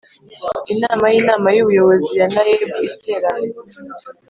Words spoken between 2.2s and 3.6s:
naeb iterana